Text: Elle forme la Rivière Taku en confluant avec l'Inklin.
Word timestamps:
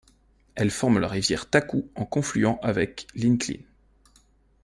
Elle 0.55 0.71
forme 0.71 0.97
la 0.97 1.07
Rivière 1.07 1.47
Taku 1.47 1.87
en 1.93 2.05
confluant 2.07 2.57
avec 2.63 3.05
l'Inklin. 3.13 3.61